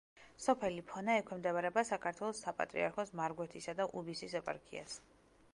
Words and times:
სოფელი 0.45 0.85
ფონა 0.91 1.17
ექვემდებარება 1.23 1.83
საქართველოს 1.91 2.41
საპატრიარქოს 2.47 3.15
მარგვეთისა 3.23 3.79
და 3.83 3.91
უბისის 4.01 4.39
ეპარქიას. 4.41 4.99